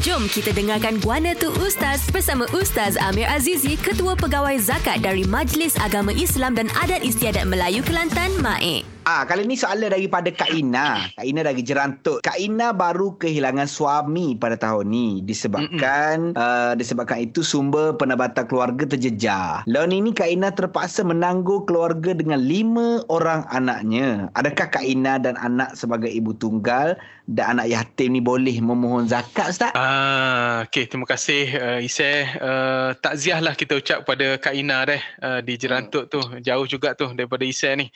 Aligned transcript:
Jom 0.00 0.32
kita 0.32 0.56
dengarkan 0.56 0.96
Guana 1.04 1.36
Tu 1.36 1.52
Ustaz 1.60 2.08
bersama 2.08 2.48
Ustaz 2.56 2.96
Amir 2.96 3.28
Azizi, 3.28 3.76
Ketua 3.76 4.16
Pegawai 4.16 4.56
Zakat 4.56 5.04
dari 5.04 5.28
Majlis 5.28 5.76
Agama 5.76 6.08
Islam 6.16 6.56
dan 6.56 6.72
Adat 6.72 7.04
Istiadat 7.04 7.44
Melayu 7.44 7.84
Kelantan, 7.84 8.32
MAIK. 8.40 8.99
Ah, 9.10 9.26
kali 9.26 9.42
ni 9.42 9.58
soalan 9.58 9.90
daripada 9.90 10.30
Kak 10.30 10.54
Ina. 10.54 11.10
Kak 11.18 11.26
Ina 11.26 11.42
dari 11.42 11.66
Jerantuk. 11.66 12.22
Kak 12.22 12.38
Ina 12.38 12.70
baru 12.70 13.18
kehilangan 13.18 13.66
suami 13.66 14.38
pada 14.38 14.54
tahun 14.54 14.86
ni 14.86 15.18
disebabkan 15.26 16.38
uh, 16.38 16.78
disebabkan 16.78 17.26
itu 17.26 17.42
sumber 17.42 17.98
pendapatan 17.98 18.46
keluarga 18.46 18.86
terjejar. 18.86 19.66
Lalu 19.66 19.98
ini 19.98 20.10
Kak 20.14 20.30
Ina 20.30 20.54
terpaksa 20.54 21.02
menangguh 21.02 21.66
keluarga 21.66 22.14
dengan 22.14 22.38
lima 22.38 23.02
orang 23.10 23.42
anaknya. 23.50 24.30
Adakah 24.38 24.78
Kak 24.78 24.86
Ina 24.86 25.18
dan 25.18 25.34
anak 25.42 25.74
sebagai 25.74 26.06
ibu 26.06 26.30
tunggal 26.30 26.94
dan 27.26 27.58
anak 27.58 27.66
yatim 27.66 28.14
ni 28.14 28.22
boleh 28.22 28.62
memohon 28.62 29.10
zakat 29.10 29.50
Ustaz? 29.50 29.74
Ah, 29.74 30.62
okay, 30.62 30.86
terima 30.86 31.10
kasih 31.10 31.50
uh, 31.58 31.78
Isai. 31.82 32.30
Uh, 32.38 32.94
takziah 33.02 33.42
lah 33.42 33.58
kita 33.58 33.74
ucap 33.74 34.06
pada 34.06 34.38
Kak 34.38 34.54
Ina 34.54 34.86
deh 34.86 35.02
uh, 35.18 35.42
di 35.42 35.58
Jerantuk 35.58 36.06
tu. 36.06 36.22
Jauh 36.38 36.66
juga 36.70 36.94
tu 36.94 37.10
daripada 37.10 37.42
Isai 37.42 37.74
ni. 37.74 37.86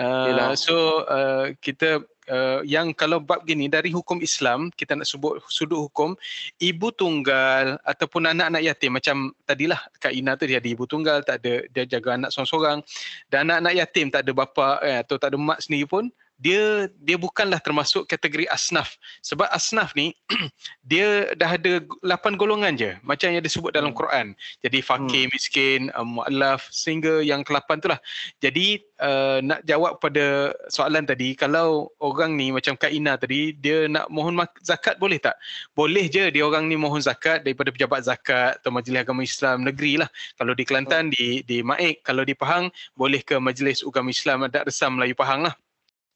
Uh, 0.00 0.56
so 0.62 1.02
uh, 1.10 1.50
kita 1.58 2.06
uh, 2.30 2.60
yang 2.62 2.94
kalau 2.94 3.18
bab 3.18 3.42
gini 3.42 3.66
dari 3.66 3.90
hukum 3.90 4.22
Islam 4.22 4.70
kita 4.70 4.94
nak 4.94 5.08
sebut 5.10 5.42
sudut 5.50 5.90
hukum 5.90 6.14
ibu 6.62 6.94
tunggal 6.94 7.82
ataupun 7.82 8.30
anak-anak 8.30 8.62
yatim 8.62 8.94
macam 8.94 9.16
tadilah 9.42 9.80
Kak 9.98 10.14
Ina 10.14 10.38
tu 10.38 10.46
dia 10.46 10.62
ada 10.62 10.68
ibu 10.70 10.86
tunggal 10.86 11.26
tak 11.26 11.42
ada 11.42 11.66
dia 11.66 11.82
jaga 11.88 12.14
anak 12.14 12.30
seorang-seorang 12.30 12.78
dan 13.26 13.50
anak-anak 13.50 13.74
yatim 13.82 14.06
tak 14.14 14.22
ada 14.22 14.32
bapa 14.36 14.78
eh, 14.86 15.02
atau 15.02 15.18
tak 15.18 15.34
ada 15.34 15.38
mak 15.40 15.58
sendiri 15.58 15.88
pun 15.90 16.06
dia 16.42 16.90
dia 16.98 17.14
bukanlah 17.14 17.62
termasuk 17.62 18.10
kategori 18.10 18.50
asnaf. 18.50 18.98
Sebab 19.22 19.46
asnaf 19.54 19.94
ni 19.94 20.10
dia 20.90 21.30
dah 21.38 21.54
ada 21.54 21.78
8 22.02 22.34
golongan 22.34 22.74
je. 22.74 22.98
Macam 23.06 23.30
yang 23.30 23.46
disebut 23.46 23.70
dalam 23.70 23.94
Quran. 23.94 24.34
Jadi 24.66 24.82
fakir 24.82 25.30
hmm. 25.30 25.32
miskin 25.32 25.80
uh, 25.94 26.02
muallaf 26.02 26.66
sehingga 26.74 27.22
yang 27.22 27.46
ke-8 27.46 27.70
tu 27.78 27.88
lah. 27.94 28.02
Jadi 28.42 28.82
uh, 28.98 29.38
nak 29.38 29.62
jawab 29.62 30.02
pada 30.02 30.50
soalan 30.66 31.06
tadi 31.06 31.38
kalau 31.38 31.94
orang 32.02 32.34
ni 32.34 32.50
macam 32.50 32.74
Kak 32.74 32.90
Ina 32.90 33.14
tadi 33.14 33.54
dia 33.54 33.86
nak 33.86 34.10
mohon 34.10 34.34
zakat 34.66 34.98
boleh 34.98 35.22
tak? 35.22 35.38
Boleh 35.78 36.10
je 36.10 36.26
dia 36.34 36.42
orang 36.42 36.66
ni 36.66 36.74
mohon 36.74 36.98
zakat 36.98 37.46
daripada 37.46 37.70
pejabat 37.70 38.02
zakat 38.02 38.58
atau 38.58 38.74
majlis 38.74 38.98
agama 38.98 39.22
Islam 39.22 39.62
negeri 39.62 40.02
lah. 40.02 40.10
Kalau 40.34 40.58
di 40.58 40.66
Kelantan 40.66 41.06
hmm. 41.06 41.14
di 41.14 41.26
di 41.46 41.56
Maik. 41.62 42.02
Kalau 42.02 42.26
di 42.26 42.34
Pahang 42.34 42.66
boleh 42.98 43.22
ke 43.22 43.38
majlis 43.38 43.86
agama 43.86 44.10
Islam 44.10 44.42
adat 44.42 44.66
resam 44.66 44.98
Melayu 44.98 45.14
Pahang 45.14 45.46
lah 45.46 45.54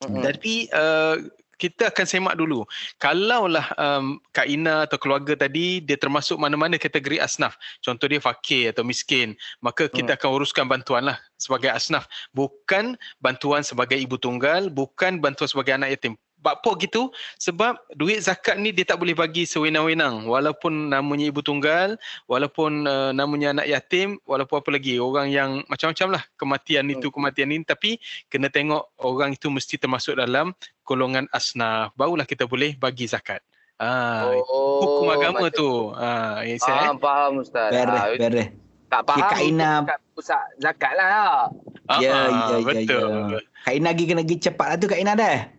Mm-hmm. 0.04 0.22
Tapi 0.22 0.54
uh, 0.76 1.16
kita 1.56 1.88
akan 1.88 2.06
semak 2.06 2.34
dulu. 2.36 2.68
Kalaulah 3.00 3.72
um, 3.80 4.20
Kak 4.32 4.44
Ina 4.44 4.84
atau 4.84 5.00
keluarga 5.00 5.32
tadi 5.32 5.80
dia 5.80 5.96
termasuk 5.96 6.36
mana-mana 6.36 6.76
kategori 6.76 7.16
asnaf. 7.16 7.56
Contoh 7.80 8.06
dia 8.06 8.20
fakir 8.20 8.76
atau 8.76 8.84
miskin. 8.84 9.32
Maka 9.64 9.88
kita 9.88 10.14
mm. 10.14 10.16
akan 10.20 10.30
uruskan 10.36 10.68
bantuan 10.68 11.08
lah 11.08 11.16
sebagai 11.40 11.72
asnaf. 11.72 12.04
Bukan 12.36 13.00
bantuan 13.24 13.64
sebagai 13.64 13.96
ibu 13.96 14.20
tunggal. 14.20 14.68
Bukan 14.68 15.18
bantuan 15.24 15.48
sebagai 15.48 15.72
anak 15.72 15.96
yatim 15.96 16.14
apa 16.54 16.70
gitu 16.78 17.10
sebab 17.40 17.74
duit 17.98 18.22
zakat 18.22 18.54
ni 18.60 18.70
dia 18.70 18.86
tak 18.86 19.02
boleh 19.02 19.16
bagi 19.18 19.42
sewenang-wenang. 19.42 20.30
Walaupun 20.30 20.94
namanya 20.94 21.26
ibu 21.26 21.42
tunggal 21.42 21.98
walaupun 22.30 22.86
uh, 22.86 23.10
namanya 23.10 23.56
anak 23.56 23.66
yatim 23.66 24.20
walaupun 24.22 24.62
apa 24.62 24.70
lagi 24.70 25.02
orang 25.02 25.26
yang 25.34 25.50
macam-macam 25.66 26.20
lah 26.20 26.22
kematian 26.38 26.86
itu 26.92 27.08
kematian 27.10 27.50
ini. 27.50 27.64
Tapi 27.66 27.98
kena 28.30 28.46
tengok 28.52 28.94
orang 29.02 29.34
itu 29.34 29.50
mesti 29.50 29.80
termasuk 29.80 30.20
dalam 30.20 30.54
golongan 30.86 31.26
asnaf. 31.34 31.90
Barulah 31.98 32.28
kita 32.28 32.46
boleh 32.46 32.78
bagi 32.78 33.10
zakat. 33.10 33.42
Ah 33.76 34.32
oh, 34.32 34.80
hukum 34.80 35.12
agama 35.12 35.52
tu. 35.52 35.92
ah 35.92 36.40
ya 36.40 36.56
saya 36.56 36.88
faham, 36.88 36.96
faham 36.96 37.32
ustaz. 37.44 37.68
Beres 37.68 38.00
ah, 38.00 38.06
beres. 38.16 38.48
tak 38.88 39.02
faham 39.04 39.28
Kaina 39.28 39.70
pusat 40.16 40.44
zakat 40.56 40.92
lah. 40.96 41.52
Ya 42.00 42.30
ya 42.32 42.56
ya 42.56 42.56
betul. 42.64 43.36
Ya. 43.36 43.40
Kaina 43.68 43.92
lagi 43.92 44.04
kena 44.08 44.22
pergi 44.24 44.36
cepat 44.48 44.66
lah 44.72 44.76
tu 44.80 44.88
Kaina 44.88 45.12
dah 45.12 45.55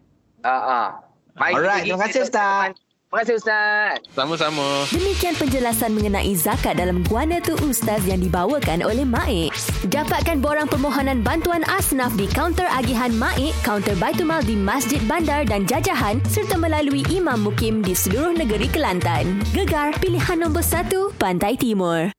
Ah, 0.47 0.55
uh, 0.55 0.63
uh. 0.63 0.87
Alright, 1.35 1.83
terima 1.83 2.07
kasih 2.07 2.23
Ustaz. 2.23 2.71
Terima 3.07 3.17
kasih 3.23 3.35
Ustaz. 3.35 3.99
Sama-sama. 4.15 4.87
Demikian 4.95 5.35
penjelasan 5.35 5.91
mengenai 5.91 6.31
zakat 6.39 6.79
dalam 6.79 7.03
Guana 7.03 7.43
Tu 7.43 7.51
Ustaz 7.67 8.03
yang 8.07 8.23
dibawakan 8.23 8.79
oleh 8.83 9.03
Maik. 9.03 9.51
Dapatkan 9.91 10.39
borang 10.39 10.71
permohonan 10.71 11.19
bantuan 11.19 11.67
asnaf 11.67 12.15
di 12.15 12.31
kaunter 12.31 12.67
agihan 12.71 13.11
Maik, 13.11 13.51
kaunter 13.67 13.93
Baitumal 13.99 14.39
di 14.43 14.55
Masjid 14.55 14.99
Bandar 15.03 15.43
dan 15.43 15.67
Jajahan 15.67 16.23
serta 16.31 16.55
melalui 16.55 17.03
Imam 17.11 17.43
Mukim 17.43 17.83
di 17.83 17.91
seluruh 17.91 18.31
negeri 18.31 18.71
Kelantan. 18.71 19.43
Gegar 19.51 19.99
pilihan 19.99 20.39
nombor 20.39 20.63
1 20.63 20.89
Pantai 21.19 21.59
Timur. 21.59 22.16